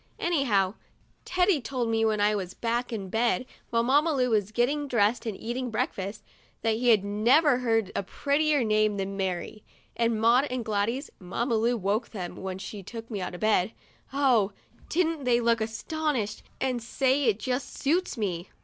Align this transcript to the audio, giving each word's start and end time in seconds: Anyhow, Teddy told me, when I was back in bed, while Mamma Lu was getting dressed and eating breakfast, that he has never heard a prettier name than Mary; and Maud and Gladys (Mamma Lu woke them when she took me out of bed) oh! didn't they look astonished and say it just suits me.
Anyhow, 0.17 0.73
Teddy 1.25 1.61
told 1.61 1.87
me, 1.87 2.03
when 2.03 2.19
I 2.19 2.33
was 2.33 2.55
back 2.55 2.91
in 2.91 3.09
bed, 3.09 3.45
while 3.69 3.83
Mamma 3.83 4.11
Lu 4.13 4.31
was 4.31 4.51
getting 4.51 4.87
dressed 4.87 5.27
and 5.27 5.37
eating 5.39 5.69
breakfast, 5.69 6.23
that 6.63 6.77
he 6.77 6.87
has 6.89 7.01
never 7.03 7.59
heard 7.59 7.91
a 7.95 8.01
prettier 8.01 8.63
name 8.63 8.97
than 8.97 9.15
Mary; 9.15 9.63
and 9.95 10.19
Maud 10.19 10.45
and 10.45 10.65
Gladys 10.65 11.11
(Mamma 11.19 11.53
Lu 11.53 11.77
woke 11.77 12.09
them 12.09 12.37
when 12.37 12.57
she 12.57 12.81
took 12.81 13.11
me 13.11 13.21
out 13.21 13.35
of 13.35 13.41
bed) 13.41 13.73
oh! 14.11 14.53
didn't 14.89 15.23
they 15.23 15.39
look 15.39 15.61
astonished 15.61 16.41
and 16.59 16.81
say 16.81 17.25
it 17.25 17.37
just 17.37 17.75
suits 17.79 18.17
me. 18.17 18.49